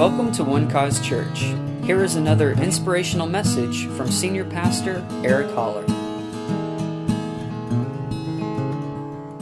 [0.00, 1.40] Welcome to One Cause Church.
[1.84, 5.84] Here is another inspirational message from Senior Pastor Eric Holler.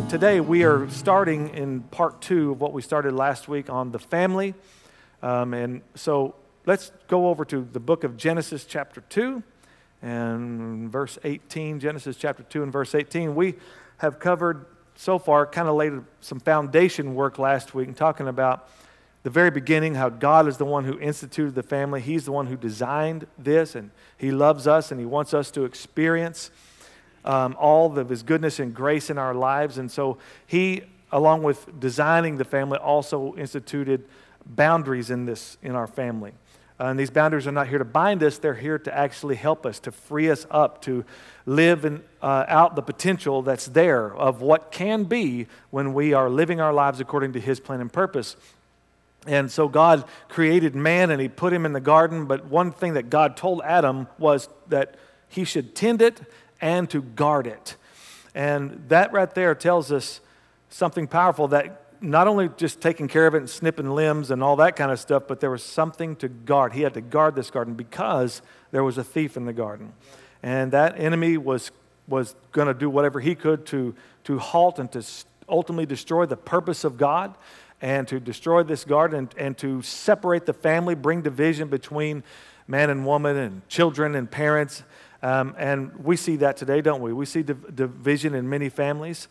[0.08, 4.00] Today we are starting in part two of what we started last week on the
[4.00, 4.52] family.
[5.22, 6.34] Um, and so
[6.66, 9.40] let's go over to the book of Genesis, chapter 2,
[10.02, 11.78] and verse 18.
[11.78, 13.36] Genesis, chapter 2, and verse 18.
[13.36, 13.54] We
[13.98, 14.66] have covered
[14.96, 18.68] so far, kind of laid some foundation work last week and talking about
[19.22, 22.00] the very beginning, how God is the one who instituted the family.
[22.00, 25.64] He's the one who designed this, and He loves us, and He wants us to
[25.64, 26.50] experience
[27.24, 29.78] um, all of His goodness and grace in our lives.
[29.78, 34.04] And so He, along with designing the family, also instituted
[34.46, 36.32] boundaries in this in our family.
[36.80, 39.66] Uh, and these boundaries are not here to bind us, they're here to actually help
[39.66, 41.04] us, to free us up, to
[41.44, 46.30] live in, uh, out the potential that's there of what can be when we are
[46.30, 48.36] living our lives according to His plan and purpose.
[49.26, 52.26] And so God created man and he put him in the garden.
[52.26, 54.96] But one thing that God told Adam was that
[55.28, 56.20] he should tend it
[56.60, 57.76] and to guard it.
[58.34, 60.20] And that right there tells us
[60.68, 64.56] something powerful that not only just taking care of it and snipping limbs and all
[64.56, 66.72] that kind of stuff, but there was something to guard.
[66.72, 69.92] He had to guard this garden because there was a thief in the garden.
[70.42, 71.72] And that enemy was,
[72.06, 75.04] was going to do whatever he could to, to halt and to
[75.48, 77.36] ultimately destroy the purpose of God
[77.80, 82.22] and to destroy this garden and, and to separate the family, bring division between
[82.66, 84.82] man and woman and children and parents.
[85.22, 87.12] Um, and we see that today, don't we?
[87.12, 89.28] We see div- division in many families.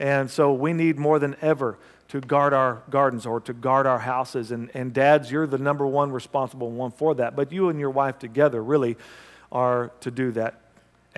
[0.00, 3.98] And so we need more than ever to guard our gardens or to guard our
[3.98, 4.50] houses.
[4.50, 7.36] And, and dads, you're the number one responsible one for that.
[7.36, 8.96] But you and your wife together really
[9.52, 10.60] are to do that.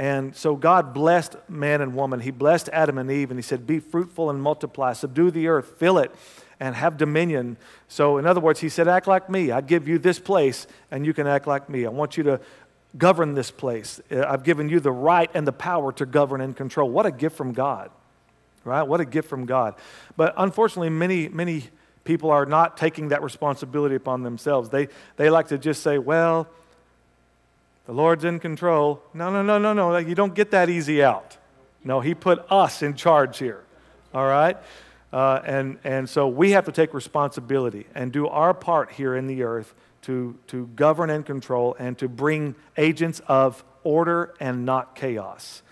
[0.01, 2.21] And so God blessed man and woman.
[2.21, 5.75] He blessed Adam and Eve, and He said, Be fruitful and multiply, subdue the earth,
[5.77, 6.11] fill it
[6.59, 7.59] and have dominion.
[7.87, 9.51] So, in other words, he said, Act like me.
[9.51, 11.85] I give you this place, and you can act like me.
[11.85, 12.41] I want you to
[12.97, 14.01] govern this place.
[14.11, 16.89] Uh, I've given you the right and the power to govern and control.
[16.89, 17.91] What a gift from God,
[18.65, 18.83] right?
[18.83, 19.75] What a gift from God.
[20.17, 21.65] But unfortunately, many, many
[22.05, 24.71] people are not taking that responsibility upon themselves.
[24.71, 26.49] They, they like to just say, well,
[27.91, 29.03] the Lord's in control.
[29.13, 29.97] No, no, no, no, no.
[29.97, 31.37] You don't get that easy out.
[31.83, 33.65] No, He put us in charge here.
[34.15, 34.57] All right?
[35.13, 39.27] Uh, and, and so we have to take responsibility and do our part here in
[39.27, 44.95] the earth to, to govern and control and to bring agents of order and not
[44.95, 45.63] chaos.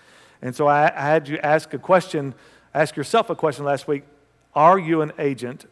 [0.41, 2.35] And so I, I had you ask a question,
[2.73, 4.03] ask yourself a question last week
[4.53, 5.67] Are you an agent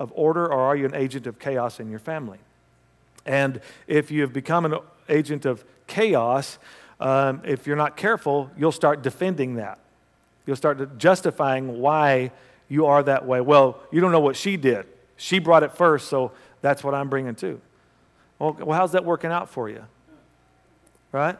[0.00, 2.38] of order or are you an agent of chaos in your family?
[3.24, 4.74] And if you have become an
[5.08, 6.58] agent of chaos,
[6.98, 9.78] um, if you're not careful, you'll start defending that.
[10.46, 12.32] You'll start justifying why
[12.68, 13.42] you are that way.
[13.42, 14.86] Well, you don't know what she did.
[15.16, 16.32] She brought it first, so
[16.62, 17.60] that's what I'm bringing too.
[18.38, 19.84] Well, how's that working out for you?
[21.12, 21.38] Right?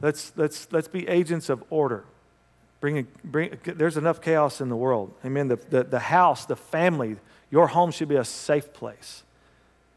[0.00, 2.04] Let's, let's, let's be agents of order.
[2.80, 5.12] Bring, bring, there's enough chaos in the world.
[5.24, 5.48] Amen.
[5.48, 7.16] The, the, the house, the family,
[7.50, 9.23] your home should be a safe place.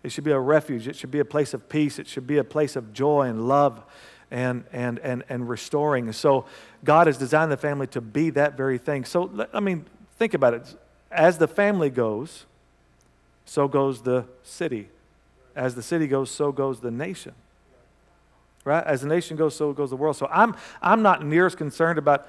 [0.08, 0.88] It should be a refuge.
[0.88, 2.00] It should be a place of peace.
[2.00, 3.84] It should be a place of joy and love
[4.32, 6.12] and, and, and, and restoring.
[6.14, 6.46] So
[6.84, 9.06] God has designed the family to be that very thing.
[9.06, 9.86] So, I mean,
[10.18, 10.76] Think about it.
[11.12, 12.46] As the family goes,
[13.46, 14.90] so goes the city.
[15.56, 17.34] As the city goes, so goes the nation.
[18.66, 18.84] Right?
[18.84, 20.18] As the nation goes, so goes the world.
[20.18, 22.28] So I'm, I'm not near as concerned about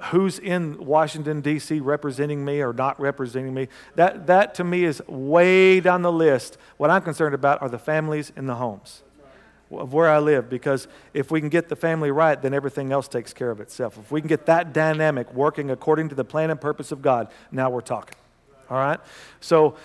[0.00, 1.80] who's in Washington, D.C.
[1.80, 3.68] representing me or not representing me.
[3.96, 6.56] That, that to me is way down the list.
[6.76, 9.02] What I'm concerned about are the families in the homes
[9.70, 13.08] of where I live because if we can get the family right, then everything else
[13.08, 13.98] takes care of itself.
[13.98, 17.28] If we can get that dynamic working according to the plan and purpose of God,
[17.50, 18.16] now we're talking.
[18.70, 19.00] All right?
[19.40, 19.76] So,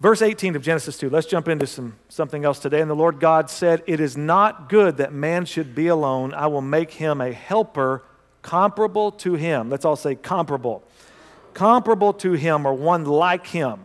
[0.00, 2.80] verse 18 of Genesis 2, let's jump into some, something else today.
[2.80, 6.34] And the Lord God said, It is not good that man should be alone.
[6.34, 8.02] I will make him a helper
[8.46, 9.68] comparable to him.
[9.68, 10.84] Let's all say comparable.
[11.52, 13.84] Comparable to him or one like him.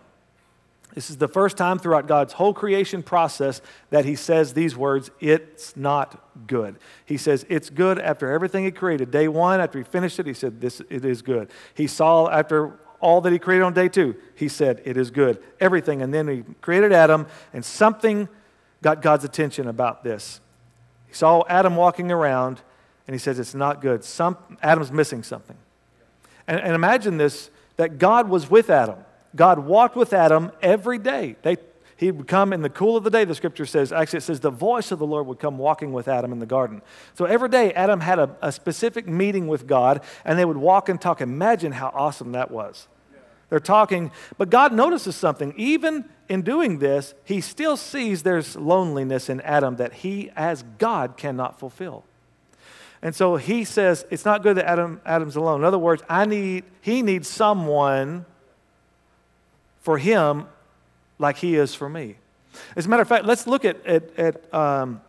[0.94, 3.60] This is the first time throughout God's whole creation process
[3.90, 6.78] that he says these words, it's not good.
[7.06, 9.10] He says it's good after everything he created.
[9.10, 11.50] Day one, after he finished it, he said, this, it is good.
[11.74, 15.42] He saw after all that he created on day two, he said, it is good.
[15.60, 16.04] Everything.
[16.04, 18.30] And then he created Adam, and something
[18.84, 20.40] got God's attention about this.
[21.08, 22.62] He saw Adam walking around,
[23.12, 24.06] and he says, it's not good.
[24.06, 25.58] Some, Adam's missing something.
[26.48, 29.00] And, and imagine this, that God was with Adam.
[29.36, 31.36] God walked with Adam every day.
[31.42, 31.58] They,
[31.98, 33.92] he would come in the cool of the day, the scripture says.
[33.92, 36.46] Actually, it says the voice of the Lord would come walking with Adam in the
[36.46, 36.82] garden.
[37.14, 40.88] So every day, Adam had a, a specific meeting with God, and they would walk
[40.88, 41.20] and talk.
[41.20, 42.88] Imagine how awesome that was.
[43.50, 45.54] They're talking, but God notices something.
[45.58, 51.18] Even in doing this, he still sees there's loneliness in Adam that he, as God,
[51.18, 52.06] cannot fulfill.
[53.02, 55.62] And so he says, it's not good that Adam, Adam's alone.
[55.62, 58.26] In other words, I need, he needs someone
[59.82, 60.46] for him
[61.18, 62.18] like he is for me.
[62.76, 65.02] As a matter of fact, let's look at, at, at um,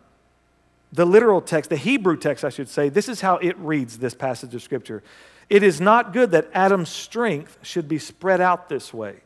[0.91, 2.89] the literal text, the Hebrew text, I should say.
[2.89, 5.03] This is how it reads, this passage of Scripture.
[5.49, 9.17] It is not good that Adam's strength should be spread out this way.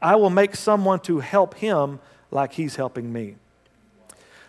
[0.00, 2.00] I will make someone to help him
[2.30, 3.36] like he's helping me.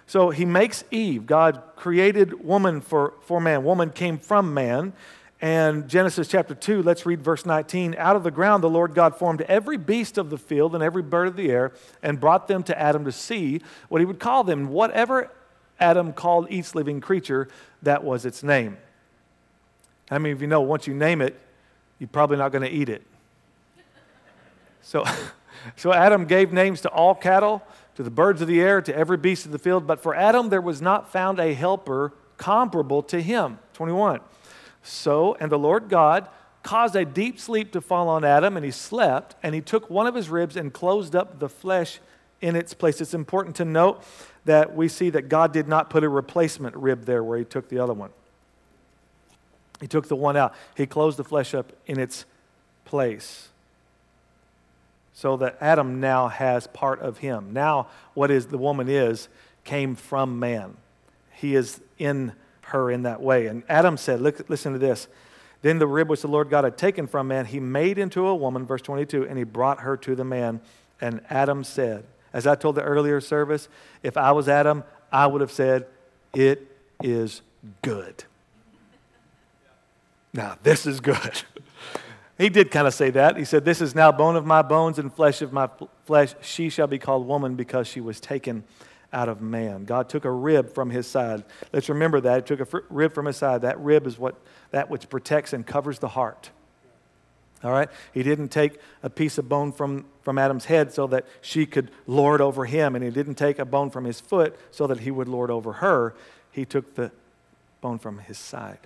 [0.09, 1.27] So he makes Eve.
[1.27, 3.63] God created woman for, for man.
[3.63, 4.93] Woman came from man.
[5.39, 7.93] And Genesis chapter 2, let's read verse 19.
[7.95, 11.03] Out of the ground, the Lord God formed every beast of the field and every
[11.03, 14.43] bird of the air and brought them to Adam to see what he would call
[14.43, 14.69] them.
[14.69, 15.29] Whatever
[15.79, 17.47] Adam called each living creature,
[17.83, 18.77] that was its name.
[20.09, 21.39] How many of you know once you name it,
[21.99, 23.03] you're probably not going to eat it?
[24.81, 25.05] So,
[25.75, 27.61] so Adam gave names to all cattle
[27.99, 29.85] to the birds of the air, to every beast of the field.
[29.85, 33.59] But for Adam, there was not found a helper comparable to him.
[33.73, 34.21] 21.
[34.81, 36.29] So, and the Lord God
[36.63, 40.07] caused a deep sleep to fall on Adam, and he slept, and he took one
[40.07, 41.99] of his ribs and closed up the flesh
[42.39, 43.01] in its place.
[43.01, 44.01] It's important to note
[44.45, 47.67] that we see that God did not put a replacement rib there where he took
[47.67, 48.11] the other one.
[49.81, 52.23] He took the one out, he closed the flesh up in its
[52.85, 53.49] place
[55.19, 57.51] so that Adam now has part of him.
[57.51, 59.27] Now, what is the woman is
[59.65, 60.77] came from man.
[61.33, 62.31] He is in
[62.61, 63.47] her in that way.
[63.47, 65.09] And Adam said, look, listen to this.
[65.61, 68.33] Then the rib which the Lord God had taken from man, he made into a
[68.33, 70.61] woman, verse 22, and he brought her to the man.
[71.01, 73.67] And Adam said, as I told the earlier service,
[74.01, 75.85] if I was Adam, I would have said,
[76.33, 76.65] It
[77.03, 77.41] is
[77.81, 78.23] good.
[80.31, 81.41] Now, this is good.
[82.39, 83.35] He did kind of say that.
[83.35, 85.69] He said, This is now bone of my bones and flesh of my
[86.05, 86.33] flesh.
[86.39, 88.63] She shall be called woman because she was taken
[89.11, 89.83] out of man.
[89.83, 91.43] God took a rib from his side.
[91.73, 92.49] Let's remember that.
[92.49, 93.63] He took a rib from his side.
[93.63, 94.35] That rib is what
[94.71, 96.49] that which protects and covers the heart.
[97.61, 97.89] All right?
[98.13, 101.91] He didn't take a piece of bone from, from Adam's head so that she could
[102.07, 105.11] lord over him, and he didn't take a bone from his foot so that he
[105.11, 106.15] would lord over her.
[106.53, 107.11] He took the
[107.81, 108.79] bone from his side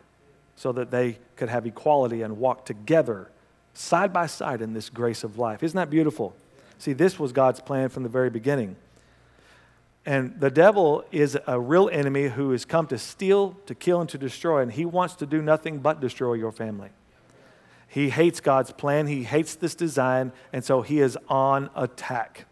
[0.56, 3.30] so that they could have equality and walk together
[3.74, 5.64] side by side in this grace of life.
[5.64, 6.36] Isn't that beautiful?
[6.78, 8.75] See, this was God's plan from the very beginning.
[10.06, 14.10] And the devil is a real enemy who has come to steal, to kill, and
[14.10, 16.90] to destroy, and he wants to do nothing but destroy your family.
[17.88, 22.46] He hates God's plan, he hates this design, and so he is on attack.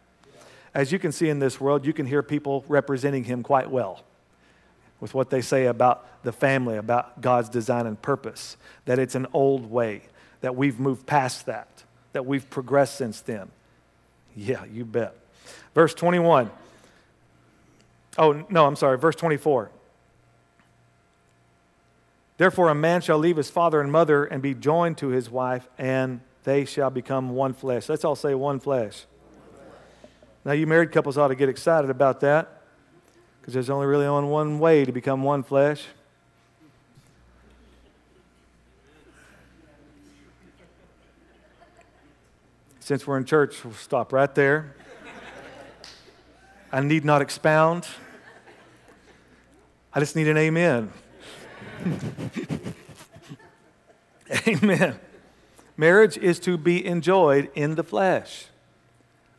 [0.74, 4.06] As you can see in this world, you can hear people representing him quite well
[5.02, 9.28] with what they say about the family, about God's design and purpose, that it's an
[9.34, 10.04] old way,
[10.42, 11.84] that we've moved past that,
[12.14, 13.50] that we've progressed since then.
[14.36, 15.16] Yeah, you bet.
[15.74, 16.50] Verse 21.
[18.18, 18.98] Oh, no, I'm sorry.
[18.98, 19.72] Verse 24.
[22.38, 25.70] Therefore, a man shall leave his father and mother and be joined to his wife,
[25.78, 27.88] and they shall become one flesh.
[27.88, 29.06] Let's all say one flesh.
[30.44, 32.64] Now, you married couples ought to get excited about that
[33.40, 35.86] because there's only really only one way to become one flesh.
[42.92, 44.76] Since we're in church, we'll stop right there.
[46.74, 47.88] I need not expound.
[49.94, 50.92] I just need an amen.
[54.46, 55.00] amen.
[55.78, 58.48] Marriage is to be enjoyed in the flesh.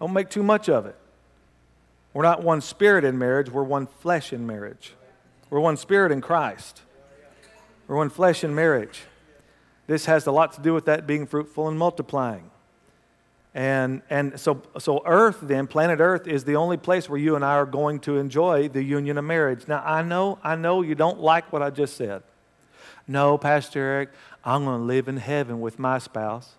[0.01, 0.97] Don't make too much of it.
[2.15, 4.95] We're not one spirit in marriage, we're one flesh in marriage.
[5.51, 6.81] We're one spirit in Christ.
[7.87, 9.03] We're one flesh in marriage.
[9.89, 12.49] This has a lot to do with that being fruitful and multiplying.
[13.55, 17.45] And, and so, so Earth, then, planet Earth, is the only place where you and
[17.45, 19.69] I are going to enjoy the union of marriage.
[19.69, 22.23] Now, I know, I know you don't like what I just said.
[23.07, 24.09] No, Pastor Eric,
[24.45, 26.55] I'm going to live in heaven with my spouse.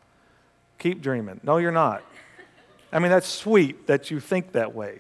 [0.78, 1.40] Keep dreaming.
[1.42, 2.04] No, you're not.
[2.92, 5.00] I mean, that's sweet that you think that way.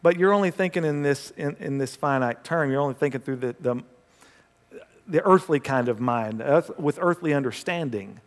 [0.00, 2.70] But you're only thinking in this, in, in this finite term.
[2.70, 3.82] You're only thinking through the, the,
[5.08, 6.42] the earthly kind of mind,
[6.78, 8.20] with earthly understanding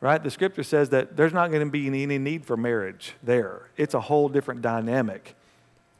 [0.00, 0.22] right?
[0.22, 3.68] The scripture says that there's not going to be any need for marriage there.
[3.76, 5.34] It's a whole different dynamic,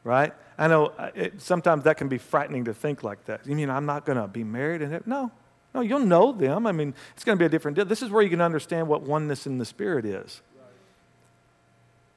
[0.05, 0.33] right?
[0.59, 3.47] I know uh, it, sometimes that can be frightening to think like that.
[3.47, 4.83] You mean I'm not going to be married?
[4.83, 5.31] And no,
[5.75, 6.67] no, you'll know them.
[6.67, 7.85] I mean, it's going to be a different deal.
[7.85, 10.41] This is where you can understand what oneness in the Spirit is.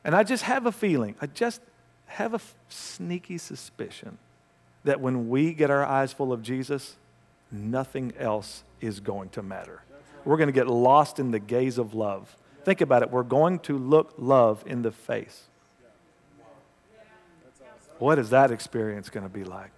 [0.05, 1.61] And I just have a feeling, I just
[2.07, 4.17] have a f- sneaky suspicion
[4.83, 6.97] that when we get our eyes full of Jesus,
[7.49, 9.81] nothing else is going to matter
[10.25, 12.35] we're going to get lost in the gaze of love.
[12.63, 13.11] Think about it.
[13.11, 15.43] We're going to look love in the face.
[17.99, 19.71] What is that experience going to be like?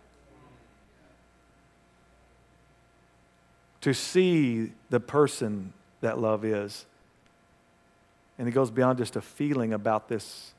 [3.82, 6.86] To see the person that love is.
[8.38, 10.54] And it goes beyond just a feeling about this,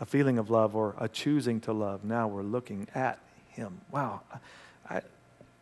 [0.00, 2.04] a feeling of love or a choosing to love.
[2.04, 3.18] Now we're looking at
[3.50, 3.80] Him.
[3.90, 4.20] Wow.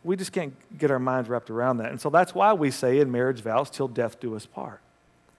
[0.07, 1.91] We just can't get our minds wrapped around that.
[1.91, 4.79] And so that's why we say in marriage vows, till death do us part.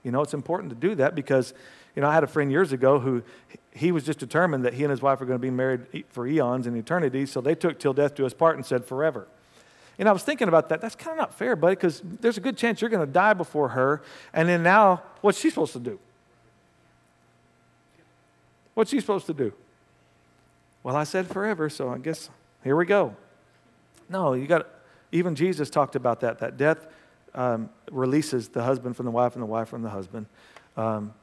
[0.04, 1.54] You know, it's important to do that because,
[1.96, 3.22] you know, I had a friend years ago who
[3.72, 6.26] he was just determined that he and his wife were going to be married for
[6.26, 7.24] eons and eternity.
[7.24, 9.26] So they took till death do us part and said forever.
[9.98, 10.82] And I was thinking about that.
[10.82, 13.32] That's kind of not fair, buddy, because there's a good chance you're going to die
[13.32, 14.02] before her.
[14.34, 15.98] And then now, what's she supposed to do?
[18.74, 19.54] What's she supposed to do?
[20.82, 22.28] Well, I said forever, so I guess
[22.62, 23.16] here we go.
[24.08, 24.66] No, you got,
[25.12, 26.86] even Jesus talked about that, that death
[27.34, 30.26] um, releases the husband from the wife and the wife from the husband.
[30.76, 31.14] Um,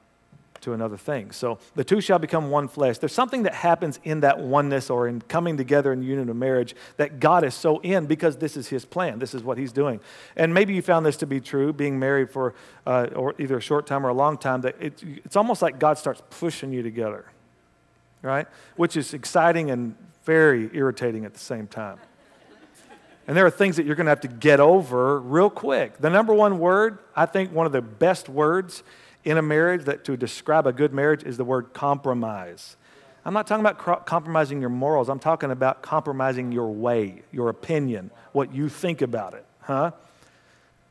[0.66, 1.32] to another thing.
[1.32, 2.98] So the two shall become one flesh.
[2.98, 6.36] There's something that happens in that oneness or in coming together in the union of
[6.36, 9.20] marriage that God is so in because this is His plan.
[9.20, 10.00] This is what He's doing.
[10.36, 12.56] And maybe you found this to be true, being married for
[12.88, 14.62] uh, or either a short time or a long time.
[14.62, 17.26] That it, it's almost like God starts pushing you together,
[18.24, 18.48] right?
[18.76, 22.00] Which is exciting and very irritating at the same time.
[23.28, 25.98] And there are things that you're going to have to get over real quick.
[25.98, 28.84] The number one word, I think one of the best words
[29.24, 32.78] in a marriage that to describe a good marriage is the word compromise.
[33.26, 35.10] I'm not talking about compromising your morals.
[35.10, 39.92] I'm talking about compromising your way, your opinion, what you think about it, huh?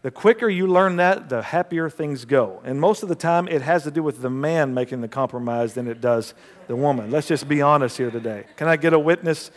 [0.02, 2.60] The quicker you learn that, the happier things go.
[2.64, 5.74] And most of the time, it has to do with the man making the compromise
[5.74, 6.34] than it does
[6.66, 7.10] the woman.
[7.10, 8.44] Let's just be honest here today.
[8.56, 9.50] Can I get a witness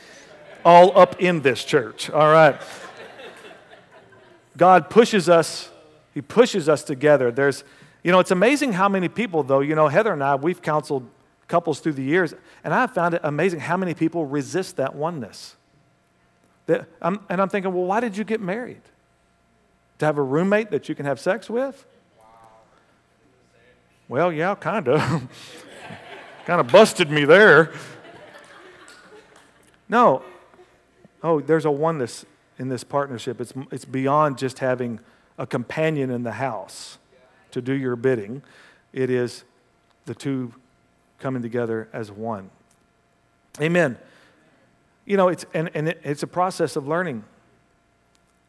[0.63, 2.09] all up in this church?
[2.09, 2.59] All right.
[4.55, 5.69] God pushes us,
[6.13, 7.31] He pushes us together.
[7.31, 7.63] There's
[8.07, 11.05] you know, it's amazing how many people, though, you know, Heather and I, we've counseled
[11.49, 12.33] couples through the years,
[12.63, 15.57] and I've found it amazing how many people resist that oneness.
[16.67, 18.81] That, I'm, and I'm thinking, well, why did you get married?
[19.99, 21.85] To have a roommate that you can have sex with?
[24.07, 25.01] Well, yeah, kind of.
[26.45, 27.73] kind of busted me there.
[29.89, 30.23] No.
[31.23, 32.25] Oh, there's a oneness
[32.59, 33.41] in this partnership.
[33.41, 34.99] It's, it's beyond just having
[35.37, 36.97] a companion in the house
[37.51, 38.41] to do your bidding.
[38.93, 39.43] It is
[40.05, 40.53] the two
[41.19, 42.49] coming together as one.
[43.61, 43.97] Amen.
[45.05, 47.23] You know, it's, and, and it's a process of learning.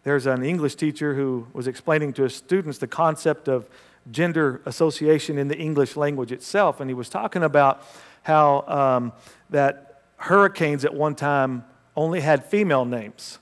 [0.05, 3.69] There's an English teacher who was explaining to his students the concept of
[4.11, 7.83] gender association in the English language itself, and he was talking about
[8.23, 9.13] how um,
[9.51, 11.65] that hurricanes at one time
[11.99, 13.39] only had female names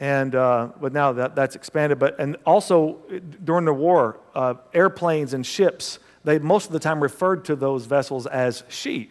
[0.00, 1.98] and uh, but now that, that's expanded.
[1.98, 2.98] But and also
[3.44, 7.86] during the war, uh, airplanes and ships they most of the time referred to those
[7.86, 9.10] vessels as she.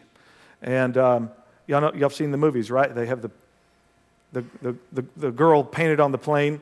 [0.61, 1.31] And um,
[1.67, 2.93] y'all know y'all seen the movies, right?
[2.93, 3.31] They have the
[4.33, 6.59] the the, the, the girl painted on the plane,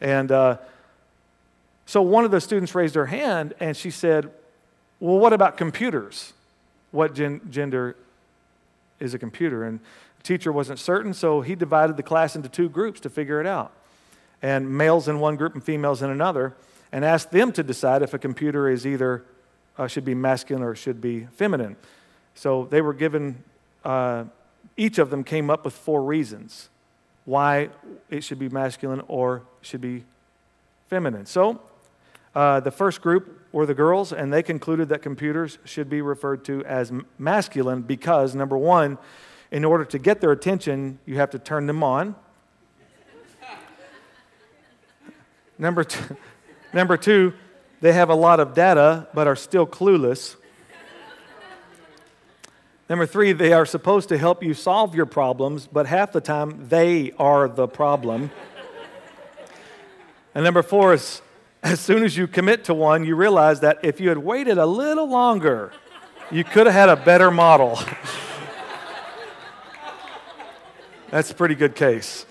[0.00, 0.56] and uh,
[1.84, 4.30] so one of the students raised her hand and she said,
[4.98, 6.32] "Well, what about computers?
[6.90, 7.96] What gen- gender
[8.98, 9.80] is a computer?" And
[10.28, 13.72] teacher wasn't certain, so he divided the class into two groups to figure it out.
[14.42, 16.54] And males in one group and females in another,
[16.92, 19.24] and asked them to decide if a computer is either
[19.78, 21.76] uh, should be masculine or should be feminine.
[22.34, 23.42] So they were given,
[23.84, 24.24] uh,
[24.76, 26.68] each of them came up with four reasons
[27.24, 27.70] why
[28.10, 30.04] it should be masculine or should be
[30.88, 31.26] feminine.
[31.26, 31.60] So
[32.34, 36.44] uh, the first group were the girls, and they concluded that computers should be referred
[36.44, 38.98] to as masculine because, number one,
[39.50, 42.14] in order to get their attention, you have to turn them on.
[45.58, 46.16] number, two,
[46.72, 47.32] number two,
[47.80, 50.36] they have a lot of data but are still clueless.
[52.88, 56.68] Number three, they are supposed to help you solve your problems, but half the time
[56.68, 58.30] they are the problem.
[60.34, 61.20] and number four is
[61.62, 64.66] as soon as you commit to one, you realize that if you had waited a
[64.66, 65.72] little longer,
[66.30, 67.78] you could have had a better model.
[71.10, 72.26] That's a pretty good case.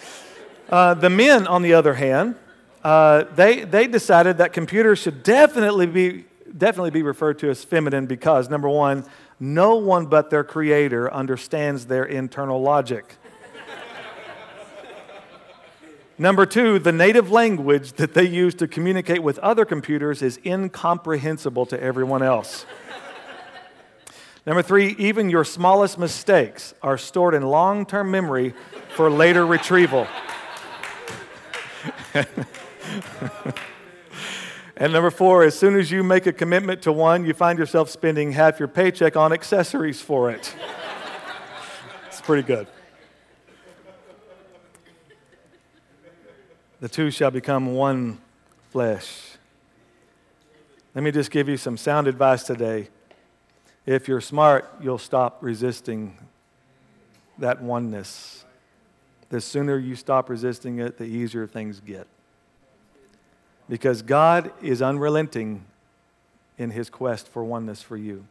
[0.70, 2.36] Uh, the men, on the other hand,
[2.84, 8.06] uh, they, they decided that computers should definitely be, definitely be referred to as feminine
[8.06, 9.04] because, number one,
[9.40, 13.16] no one but their creator understands their internal logic.
[16.20, 21.68] Number two, the native language that they use to communicate with other computers is incomprehensible
[21.68, 22.66] to everyone else.
[24.48, 28.54] Number three, even your smallest mistakes are stored in long term memory
[28.96, 30.08] for later retrieval.
[34.78, 37.90] and number four, as soon as you make a commitment to one, you find yourself
[37.90, 40.56] spending half your paycheck on accessories for it.
[42.08, 42.68] it's pretty good.
[46.80, 48.20] The two shall become one
[48.70, 49.24] flesh.
[50.96, 52.88] Let me just give you some sound advice today.
[53.88, 56.18] If you're smart, you'll stop resisting
[57.38, 58.44] that oneness.
[59.30, 62.06] The sooner you stop resisting it, the easier things get.
[63.70, 65.64] Because God is unrelenting
[66.58, 68.26] in his quest for oneness for you.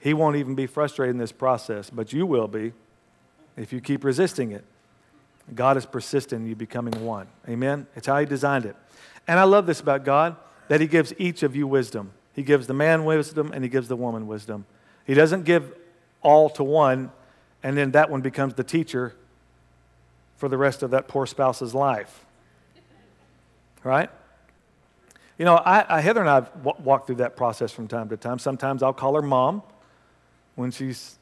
[0.00, 2.72] He won't even be frustrated in this process, but you will be
[3.56, 4.64] if you keep resisting it.
[5.54, 7.28] God is persistent in you becoming one.
[7.48, 7.86] Amen?
[7.94, 8.74] It's how He designed it.
[9.28, 10.34] And I love this about God
[10.66, 12.10] that He gives each of you wisdom.
[12.36, 14.66] He gives the man wisdom and He gives the woman wisdom.
[15.06, 15.74] He doesn't give
[16.20, 17.10] all to one,
[17.62, 19.14] and then that one becomes the teacher
[20.36, 22.24] for the rest of that poor spouse's life.
[23.82, 24.10] Right?
[25.38, 28.08] You know, I, I, Heather and I have w- walked through that process from time
[28.10, 28.38] to time.
[28.38, 29.62] Sometimes I'll call her mom
[30.56, 31.16] when she's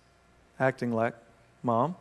[0.58, 1.14] acting like
[1.62, 1.94] mom.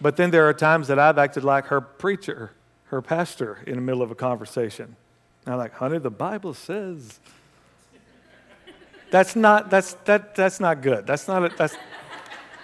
[0.00, 2.52] But then there are times that I've acted like her preacher,
[2.86, 4.96] her pastor, in the middle of a conversation.
[5.46, 7.18] And I'm like, honey, the Bible says.
[9.12, 11.06] That's not, that's, that, that's not good.
[11.06, 11.76] That's not, a, that's,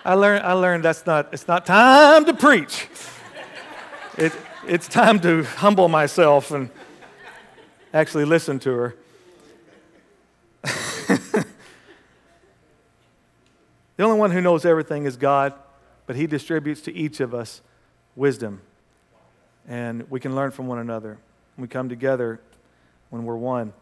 [0.03, 2.89] I learned, I learned that's not, it's not time to preach.
[4.17, 4.33] It,
[4.67, 6.71] it's time to humble myself and
[7.93, 8.97] actually listen to her.
[10.65, 11.45] the
[14.01, 15.53] only one who knows everything is God
[16.07, 17.61] but He distributes to each of us
[18.17, 18.63] wisdom.
[19.69, 21.19] And we can learn from one another.
[21.59, 22.41] We come together
[23.11, 23.75] when we're one.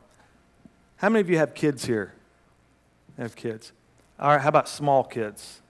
[0.96, 2.12] How many of you have kids here?
[3.18, 3.72] Have kids?
[4.18, 5.60] All right, how about small kids?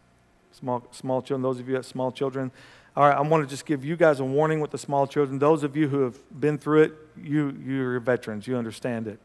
[0.52, 2.50] Small, small children, those of you that have small children.
[2.96, 5.38] All right, I want to just give you guys a warning with the small children.
[5.38, 9.18] Those of you who have been through it, you, you're veterans, you understand it.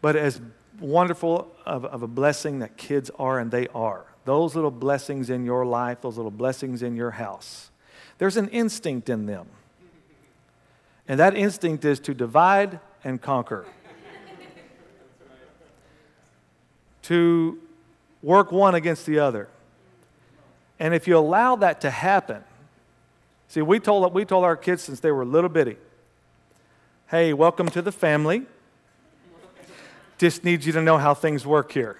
[0.00, 0.40] But as
[0.80, 5.44] wonderful of, of a blessing that kids are, and they are, those little blessings in
[5.44, 7.70] your life, those little blessings in your house,
[8.18, 9.46] there's an instinct in them.
[11.06, 13.66] And that instinct is to divide and conquer,
[17.10, 17.58] to
[18.22, 19.48] work one against the other.
[20.78, 22.44] And if you allow that to happen,
[23.48, 25.76] see, we told, we told our kids since they were little bitty,
[27.08, 28.46] hey, welcome to the family.
[30.18, 31.98] Just need you to know how things work here.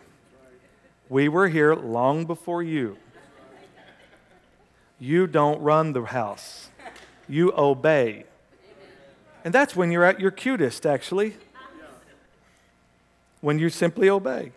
[1.08, 2.96] We were here long before you.
[5.00, 6.70] You don't run the house,
[7.28, 8.26] you obey.
[9.44, 11.34] And that's when you're at your cutest, actually,
[13.40, 14.52] when you simply obey.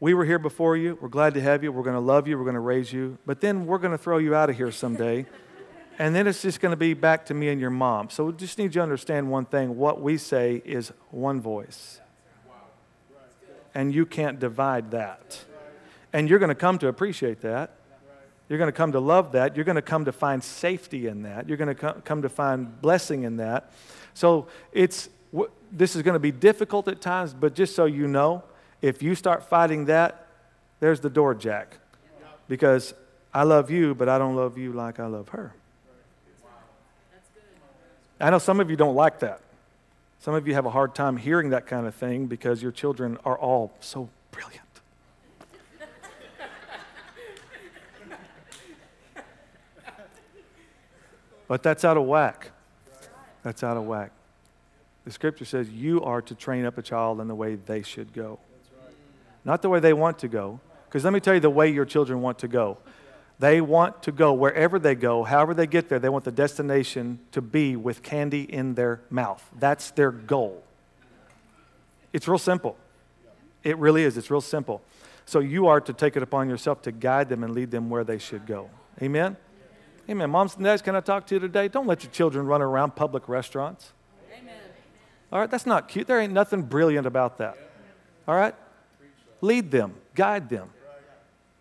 [0.00, 0.98] We were here before you.
[1.00, 1.72] We're glad to have you.
[1.72, 2.36] We're going to love you.
[2.36, 3.18] We're going to raise you.
[3.24, 5.26] But then we're going to throw you out of here someday.
[5.98, 8.10] and then it's just going to be back to me and your mom.
[8.10, 12.00] So we just need you to understand one thing what we say is one voice
[13.74, 15.44] and you can't divide that.
[16.12, 17.72] And you're going to come to appreciate that.
[18.48, 19.56] You're going to come to love that.
[19.56, 21.48] You're going to come to find safety in that.
[21.48, 23.72] You're going to come to find blessing in that.
[24.12, 25.08] So it's
[25.72, 28.44] this is going to be difficult at times, but just so you know,
[28.82, 30.26] if you start fighting that,
[30.80, 31.78] there's the door, Jack.
[32.48, 32.94] Because
[33.32, 35.54] I love you, but I don't love you like I love her.
[38.20, 39.40] I know some of you don't like that.
[40.20, 43.18] Some of you have a hard time hearing that kind of thing because your children
[43.24, 44.62] are all so brilliant.
[51.48, 52.50] but that's out of whack.
[53.42, 54.12] That's out of whack.
[55.04, 58.14] The scripture says you are to train up a child in the way they should
[58.14, 58.38] go,
[59.44, 60.60] not the way they want to go.
[60.86, 62.78] Because let me tell you the way your children want to go.
[63.38, 67.18] They want to go wherever they go, however they get there, they want the destination
[67.32, 69.44] to be with candy in their mouth.
[69.58, 70.62] That's their goal.
[72.12, 72.76] It's real simple.
[73.64, 74.16] It really is.
[74.16, 74.82] It's real simple.
[75.26, 78.04] So you are to take it upon yourself to guide them and lead them where
[78.04, 78.70] they should go.
[79.02, 79.36] Amen?
[80.08, 80.30] Amen.
[80.30, 81.66] Moms and dads, can I talk to you today?
[81.66, 83.92] Don't let your children run around public restaurants.
[84.38, 84.54] Amen.
[85.32, 86.06] All right, that's not cute.
[86.06, 87.58] There ain't nothing brilliant about that.
[88.28, 88.54] All right?
[89.44, 90.70] Lead them, guide them.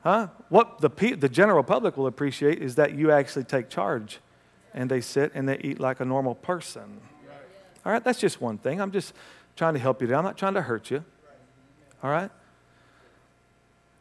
[0.03, 0.27] Huh?
[0.47, 4.19] What the, the general public will appreciate is that you actually take charge
[4.73, 7.01] and they sit and they eat like a normal person.
[7.85, 8.79] All right, that's just one thing.
[8.79, 9.13] I'm just
[9.57, 10.15] trying to help you.
[10.15, 11.03] I'm not trying to hurt you.
[12.01, 12.31] All right?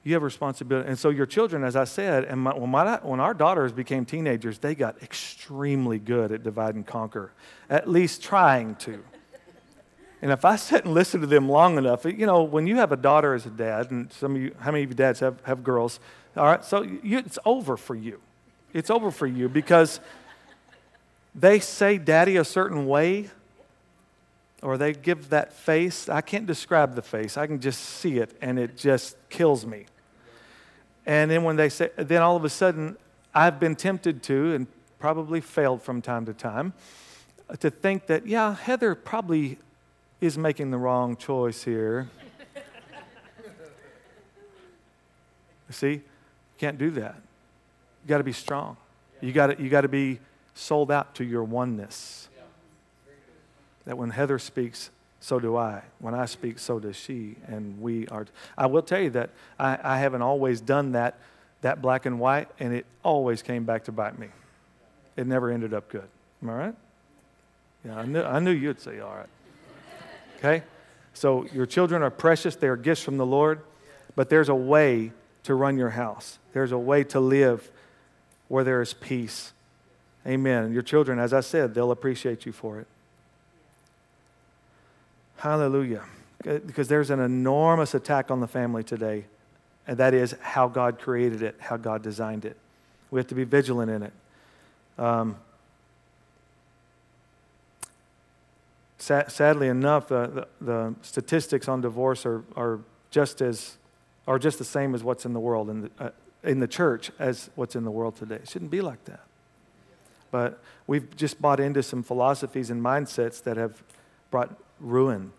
[0.05, 0.89] You have responsibility.
[0.89, 4.05] And so your children, as I said, and my, when, my, when our daughters became
[4.05, 7.33] teenagers, they got extremely good at divide and conquer,
[7.69, 9.03] at least trying to.
[10.23, 12.93] And if I sit and listen to them long enough, you know, when you have
[12.93, 15.41] a daughter as a dad, and some of you, how many of you dads have,
[15.43, 15.99] have girls?
[16.37, 18.21] All right, so you, it's over for you.
[18.73, 19.99] It's over for you because
[21.35, 23.31] they say daddy a certain way,
[24.63, 26.09] or they give that face.
[26.09, 29.87] I can't describe the face, I can just see it, and it just kills me.
[31.05, 32.97] And then when they say, then all of a sudden,
[33.35, 34.69] I've been tempted to, and
[35.01, 36.75] probably failed from time to time,
[37.59, 39.59] to think that, yeah, Heather probably
[40.23, 42.09] is making the wrong choice here.
[45.71, 46.03] See, you
[46.59, 47.17] can't do that.
[48.05, 48.77] You got to be strong.
[49.21, 50.21] You got to, you to be
[50.55, 52.29] sold out to your oneness.
[53.85, 55.83] That when Heather speaks, so do I.
[55.99, 57.35] When I speak, so does she.
[57.49, 58.27] And we are.
[58.57, 61.19] I will tell you that I, I haven't always done that,
[61.63, 64.29] that black and white, and it always came back to bite me.
[65.17, 66.09] It never ended up good.
[66.43, 66.75] Am I right?
[67.85, 69.29] Yeah, I knew, I knew you'd say all right.
[70.43, 70.65] Okay?
[71.15, 73.61] So your children are precious, they are gifts from the Lord,
[74.17, 75.13] but there's a way
[75.45, 76.39] to run your house.
[76.53, 77.71] There's a way to live
[78.49, 79.53] where there is peace.
[80.27, 80.73] Amen.
[80.73, 82.87] Your children, as I said, they'll appreciate you for it.
[85.37, 86.03] Hallelujah.
[86.43, 89.27] Because there's an enormous attack on the family today,
[89.87, 92.57] and that is how God created it, how God designed it.
[93.11, 94.13] We have to be vigilant in it.
[94.99, 95.37] Um,
[99.03, 102.79] sadly enough, the, the, the, statistics on divorce are, are
[103.11, 103.77] just as
[104.29, 106.11] are just the same as what's in the world in the, uh,
[106.45, 108.37] in the church as what's in the world today.
[108.37, 109.25] It shouldn't be like that.
[110.31, 113.83] But we've just bought into some philosophies and mindsets that have
[114.31, 115.33] brought ruin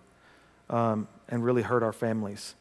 [0.69, 2.55] um, and really hurt our families.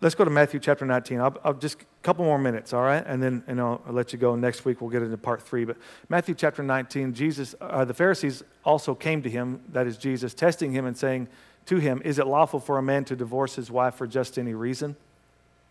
[0.00, 1.20] Let's go to Matthew chapter 19.
[1.20, 3.02] I'll, I'll just a couple more minutes, all right?
[3.06, 4.34] And then and I'll, I'll, let you go.
[4.36, 5.64] Next week we'll get into part three.
[5.64, 5.76] But
[6.08, 10.72] Matthew chapter 19, Jesus, uh, the Pharisees also came to him, that is Jesus, testing
[10.72, 11.28] him and saying
[11.66, 14.54] to him, Is it lawful for a man to divorce his wife for just any
[14.54, 14.96] reason?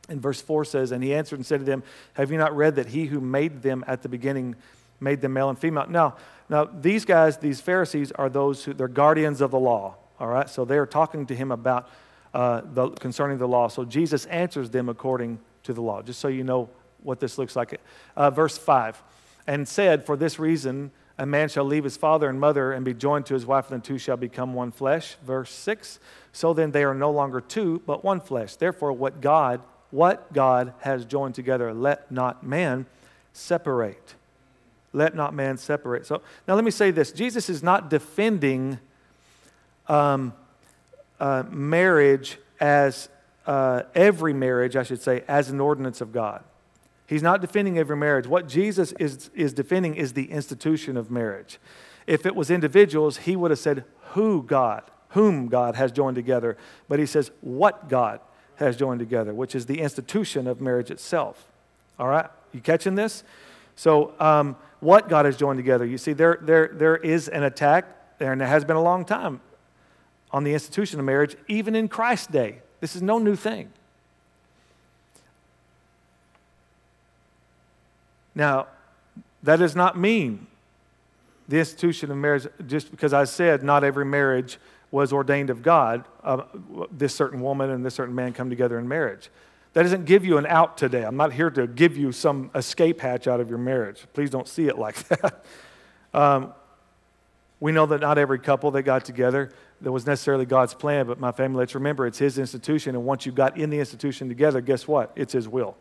[0.09, 2.75] And verse 4 says, And he answered and said to them, Have you not read
[2.75, 4.55] that he who made them at the beginning
[4.99, 5.87] made them male and female?
[5.87, 6.15] Now,
[6.49, 10.49] now these guys, these Pharisees, are those who, they're guardians of the law, all right?
[10.49, 11.89] So they are talking to him about
[12.33, 13.67] uh, the, concerning the law.
[13.67, 16.69] So Jesus answers them according to the law, just so you know
[17.03, 17.79] what this looks like.
[18.15, 19.01] Uh, verse 5
[19.47, 22.93] And said, For this reason, a man shall leave his father and mother and be
[22.93, 25.17] joined to his wife, and the two shall become one flesh.
[25.25, 25.99] Verse 6
[26.31, 28.55] So then they are no longer two, but one flesh.
[28.55, 32.85] Therefore, what God, what God has joined together, let not man
[33.33, 34.15] separate.
[34.93, 36.05] Let not man separate.
[36.05, 38.79] So now let me say this Jesus is not defending
[39.87, 40.33] um,
[41.21, 43.07] uh, marriage as
[43.45, 46.43] uh, every marriage, I should say, as an ordinance of God.
[47.05, 48.25] He's not defending every marriage.
[48.25, 51.59] What Jesus is, is defending is the institution of marriage.
[52.07, 56.57] If it was individuals, he would have said, Who God, whom God has joined together.
[56.89, 58.19] But he says, What God
[58.55, 61.45] has joined together, which is the institution of marriage itself.
[61.99, 62.27] All right?
[62.51, 63.23] You catching this?
[63.75, 65.85] So, um, what God has joined together.
[65.85, 67.85] You see, there, there, there is an attack
[68.19, 69.39] and there has been a long time
[70.33, 72.59] on the institution of marriage, even in Christ's day.
[72.79, 73.71] This is no new thing.
[78.33, 78.67] Now,
[79.43, 80.47] that does not mean
[81.47, 84.57] the institution of marriage, just because I said not every marriage
[84.89, 86.43] was ordained of God, uh,
[86.91, 89.29] this certain woman and this certain man come together in marriage.
[89.73, 91.03] That doesn't give you an out today.
[91.03, 94.05] I'm not here to give you some escape hatch out of your marriage.
[94.13, 95.45] Please don't see it like that.
[96.13, 96.53] Um,
[97.61, 101.19] we know that not every couple that got together that was necessarily God's plan, but
[101.19, 102.95] my family, let's remember it's His institution.
[102.95, 105.11] And once you got in the institution together, guess what?
[105.15, 105.77] It's His will.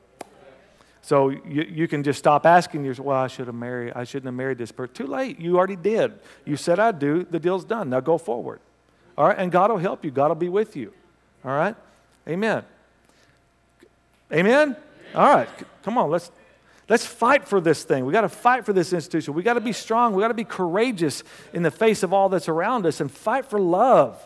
[1.00, 4.26] So you, you can just stop asking yourself, well, I should have married, I shouldn't
[4.26, 4.94] have married this person.
[4.94, 5.40] Too late.
[5.40, 6.12] You already did.
[6.44, 7.24] You said I do.
[7.24, 7.88] The deal's done.
[7.88, 8.60] Now go forward.
[9.16, 9.38] All right?
[9.38, 10.10] And God will help you.
[10.10, 10.92] God will be with you.
[11.46, 11.74] All right?
[12.28, 12.62] Amen.
[14.30, 14.76] Amen?
[15.14, 15.48] All right.
[15.82, 16.30] Come on, let's
[16.90, 18.04] Let's fight for this thing.
[18.04, 19.32] We got to fight for this institution.
[19.32, 20.12] We got to be strong.
[20.12, 21.22] We got to be courageous
[21.52, 24.20] in the face of all that's around us and fight for love.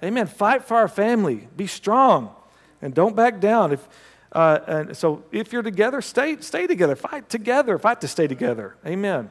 [0.00, 0.28] Amen.
[0.28, 1.48] Fight for our family.
[1.56, 2.32] Be strong
[2.80, 3.72] and don't back down.
[3.72, 3.88] If,
[4.30, 6.94] uh, and so if you're together, stay, stay together.
[6.94, 7.78] Fight together.
[7.78, 8.76] Fight to stay together.
[8.86, 9.28] Amen.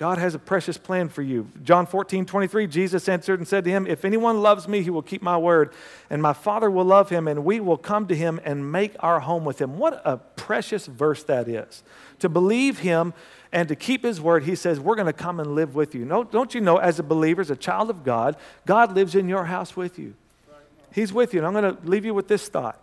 [0.00, 1.50] God has a precious plan for you.
[1.62, 5.02] John 14, 23, Jesus answered and said to him, If anyone loves me, he will
[5.02, 5.74] keep my word,
[6.08, 9.20] and my Father will love him, and we will come to him and make our
[9.20, 9.76] home with him.
[9.76, 11.82] What a precious verse that is.
[12.20, 13.12] To believe him
[13.52, 16.06] and to keep his word, he says, We're going to come and live with you.
[16.06, 19.28] No, don't you know, as a believer, as a child of God, God lives in
[19.28, 20.14] your house with you.
[20.94, 21.40] He's with you.
[21.40, 22.80] And I'm going to leave you with this thought.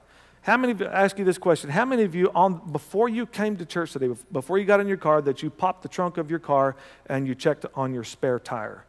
[0.48, 3.10] How many of you, I ask you this question, how many of you, on, before
[3.10, 5.90] you came to church today, before you got in your car, that you popped the
[5.90, 8.86] trunk of your car and you checked on your spare tire?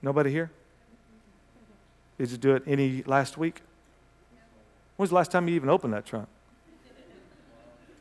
[0.00, 0.50] Nobody here?
[2.16, 3.60] Did you do it any last week?
[4.96, 6.26] When was the last time you even opened that trunk?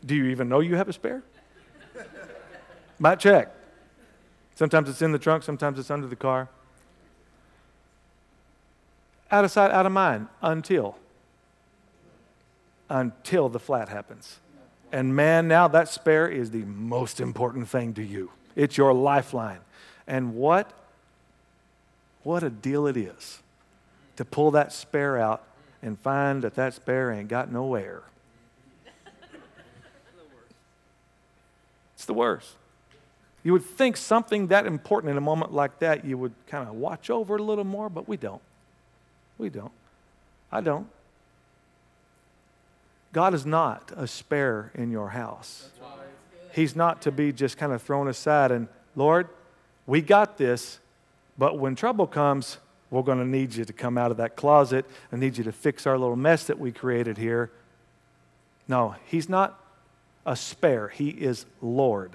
[0.05, 1.23] Do you even know you have a spare?
[2.99, 3.53] Might check.
[4.55, 6.47] Sometimes it's in the trunk, sometimes it's under the car
[9.31, 10.97] out of sight, out of mind until.
[12.89, 14.39] until the flat happens.
[14.91, 18.31] And man, now that spare is the most important thing to you.
[18.55, 19.59] It's your lifeline.
[20.07, 20.71] And what
[22.23, 23.41] what a deal it is
[24.17, 25.43] to pull that spare out
[25.81, 28.03] and find that that spare ain't got no air.
[31.95, 32.55] It's the worst.
[33.43, 36.75] You would think something that important in a moment like that, you would kind of
[36.75, 38.41] watch over a little more, but we don't.
[39.39, 39.71] We don't.
[40.51, 40.87] I don't.
[43.11, 45.69] God is not a spare in your house.
[46.51, 49.27] He's not to be just kind of thrown aside and, Lord,
[49.87, 50.79] we got this,
[51.37, 52.59] but when trouble comes,
[52.91, 54.85] we're going to need you to come out of that closet.
[55.11, 57.49] I need you to fix our little mess that we created here.
[58.67, 59.63] No, He's not
[60.25, 62.11] a spare, He is Lord.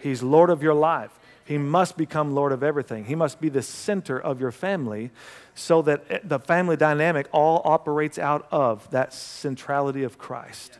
[0.00, 1.10] He's Lord of your life.
[1.44, 3.04] He must become Lord of everything.
[3.04, 5.10] He must be the center of your family
[5.54, 10.78] so that eh, the family dynamic all operates out of that centrality of Christ.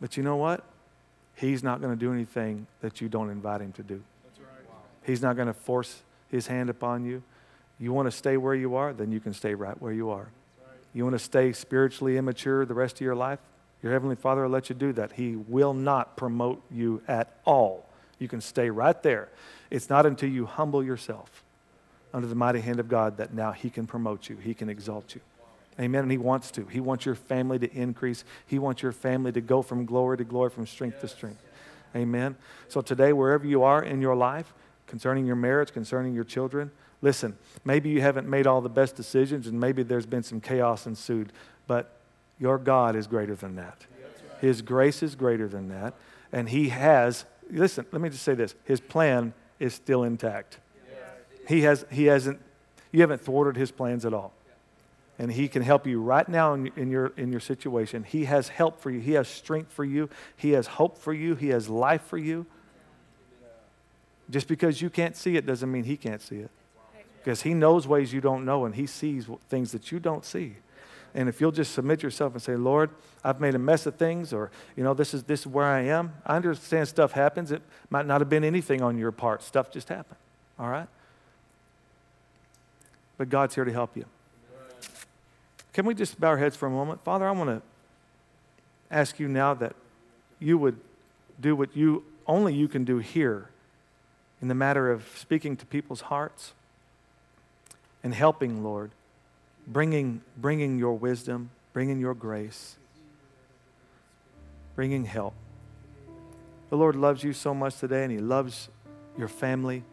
[0.00, 0.64] But you know what?
[1.34, 4.02] He's not going to do anything that you don't invite him to do.
[5.04, 7.22] He's not going to force his hand upon you.
[7.78, 10.28] You want to stay where you are, then you can stay right where you are.
[10.94, 13.38] You want to stay spiritually immature the rest of your life?
[13.82, 15.12] Your Heavenly Father will let you do that.
[15.12, 17.85] He will not promote you at all.
[18.18, 19.28] You can stay right there.
[19.70, 21.42] It's not until you humble yourself
[22.14, 25.14] under the mighty hand of God that now He can promote you, He can exalt
[25.14, 25.20] you.
[25.78, 26.02] Amen.
[26.02, 26.64] And He wants to.
[26.66, 30.24] He wants your family to increase, He wants your family to go from glory to
[30.24, 31.42] glory, from strength to strength.
[31.94, 32.36] Amen.
[32.68, 34.52] So today, wherever you are in your life,
[34.86, 36.70] concerning your marriage, concerning your children,
[37.02, 40.86] listen, maybe you haven't made all the best decisions and maybe there's been some chaos
[40.86, 41.32] ensued,
[41.66, 41.92] but
[42.38, 43.86] your God is greater than that.
[44.40, 45.94] His grace is greater than that.
[46.32, 50.58] And He has, listen, let me just say this His plan is still intact.
[51.48, 52.40] He, has, he hasn't,
[52.90, 54.32] you haven't thwarted His plans at all.
[55.18, 58.04] And He can help you right now in, in, your, in your situation.
[58.04, 61.34] He has help for you, He has strength for you, He has hope for you,
[61.34, 62.46] He has life for you.
[64.28, 66.50] Just because you can't see it doesn't mean He can't see it.
[67.22, 70.56] Because He knows ways you don't know, and He sees things that you don't see.
[71.14, 72.90] And if you'll just submit yourself and say, Lord,
[73.24, 75.82] I've made a mess of things, or, you know, this is, this is where I
[75.82, 76.12] am.
[76.26, 77.50] I understand stuff happens.
[77.50, 79.42] It might not have been anything on your part.
[79.42, 80.18] Stuff just happened.
[80.58, 80.88] All right?
[83.16, 84.04] But God's here to help you.
[85.72, 87.02] Can we just bow our heads for a moment?
[87.02, 87.62] Father, I want to
[88.90, 89.74] ask you now that
[90.38, 90.78] you would
[91.40, 93.50] do what you only you can do here
[94.40, 96.52] in the matter of speaking to people's hearts
[98.02, 98.90] and helping, Lord
[99.66, 102.76] bringing, bringing your wisdom, bringing your grace,
[104.74, 105.34] bringing help.
[106.70, 108.68] The Lord loves you so much today, and He loves
[109.16, 109.84] your family.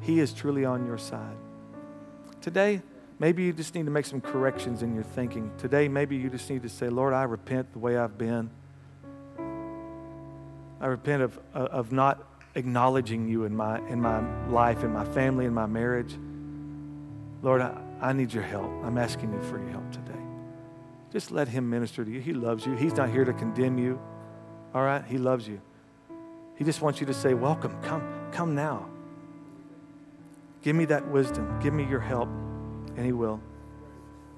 [0.00, 1.36] He is truly on your side.
[2.40, 2.82] Today,
[3.18, 5.50] maybe you just need to make some corrections in your thinking.
[5.58, 8.50] Today, maybe you just need to say, Lord, I repent the way I've been.
[10.80, 15.44] I repent of, of not acknowledging you in my, in my life, in my family,
[15.44, 16.16] in my marriage.
[17.42, 18.70] Lord, I, I need your help.
[18.84, 20.12] I'm asking you for your help today.
[21.12, 22.20] Just let him minister to you.
[22.20, 22.74] He loves you.
[22.74, 24.00] He's not here to condemn you.
[24.74, 25.04] All right?
[25.04, 25.60] He loves you.
[26.56, 27.76] He just wants you to say, Welcome.
[27.82, 28.88] Come, come now.
[30.62, 31.58] Give me that wisdom.
[31.60, 32.28] Give me your help.
[32.96, 33.40] And he will.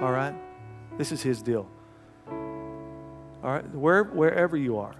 [0.00, 0.34] All right?
[0.96, 1.68] This is his deal.
[2.28, 3.68] All right?
[3.74, 4.94] Where, wherever you are,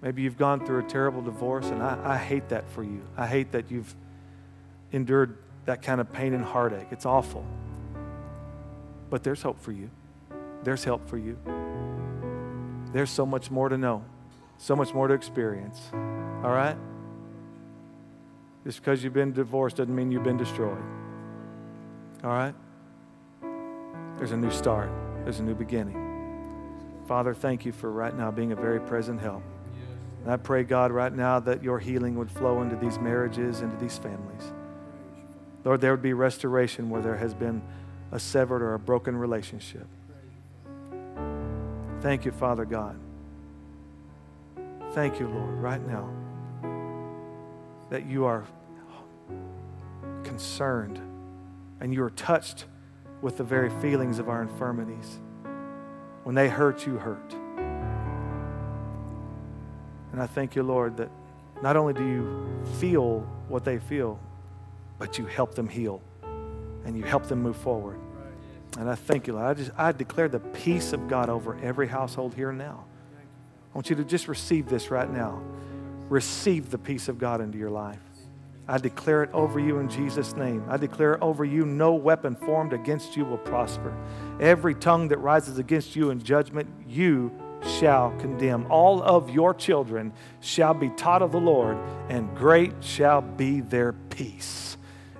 [0.00, 3.02] maybe you've gone through a terrible divorce, and I, I hate that for you.
[3.16, 3.94] I hate that you've
[4.90, 6.88] endured that kind of pain and heartache.
[6.90, 7.44] It's awful.
[9.10, 9.90] But there's hope for you.
[10.62, 11.38] There's help for you.
[12.92, 14.04] There's so much more to know,
[14.58, 15.80] so much more to experience.
[15.92, 16.76] All right?
[18.64, 20.82] Just because you've been divorced doesn't mean you've been destroyed.
[22.22, 22.54] All right?
[24.16, 24.90] There's a new start,
[25.24, 26.00] there's a new beginning.
[27.06, 29.42] Father, thank you for right now being a very present help.
[30.22, 33.76] And I pray, God, right now that your healing would flow into these marriages, into
[33.76, 34.52] these families.
[35.64, 37.62] Lord, there would be restoration where there has been
[38.12, 39.86] a severed or a broken relationship.
[42.00, 42.98] Thank you, Father God.
[44.92, 46.08] Thank you, Lord, right now
[47.90, 48.44] that you are
[50.22, 51.00] concerned
[51.80, 52.66] and you are touched
[53.22, 55.18] with the very feelings of our infirmities.
[56.24, 57.34] When they hurt, you hurt.
[60.12, 61.10] And I thank you, Lord, that
[61.62, 62.46] not only do you
[62.78, 64.20] feel what they feel,
[64.98, 66.00] but you help them heal
[66.84, 67.98] and you help them move forward.
[68.78, 69.46] And I thank you, Lord.
[69.46, 72.84] I just I declare the peace of God over every household here and now.
[73.16, 75.42] I want you to just receive this right now.
[76.08, 78.00] Receive the peace of God into your life.
[78.66, 80.64] I declare it over you in Jesus' name.
[80.68, 83.94] I declare over you no weapon formed against you will prosper.
[84.40, 87.30] Every tongue that rises against you in judgment, you
[87.78, 88.66] shall condemn.
[88.70, 91.76] All of your children shall be taught of the Lord,
[92.08, 94.73] and great shall be their peace.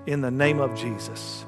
[0.07, 1.45] In the name of Jesus.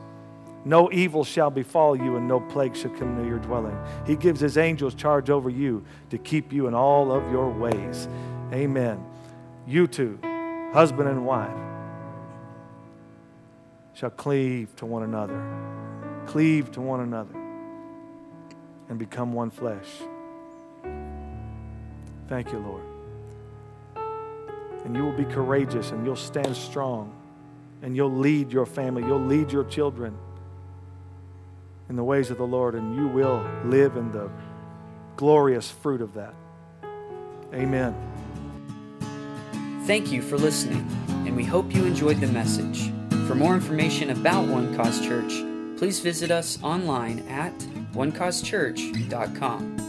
[0.64, 3.78] No evil shall befall you, and no plague shall come near your dwelling.
[4.04, 8.08] He gives his angels charge over you to keep you in all of your ways.
[8.52, 9.04] Amen.
[9.66, 10.18] You two,
[10.72, 11.56] husband and wife,
[13.94, 15.40] shall cleave to one another.
[16.26, 17.34] Cleave to one another
[18.88, 19.88] and become one flesh.
[22.28, 22.82] Thank you, Lord.
[24.84, 27.15] And you will be courageous and you'll stand strong
[27.86, 30.18] and you'll lead your family, you'll lead your children
[31.88, 34.28] in the ways of the Lord, and you will live in the
[35.14, 36.34] glorious fruit of that.
[37.54, 37.94] Amen.
[39.84, 40.84] Thank you for listening,
[41.26, 42.90] and we hope you enjoyed the message.
[43.28, 45.32] For more information about One Cause Church,
[45.78, 47.56] please visit us online at
[47.94, 49.85] onecausechurch.com.